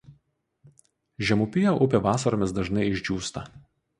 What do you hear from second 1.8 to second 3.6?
upė vasaromis dažnai išdžiūsta.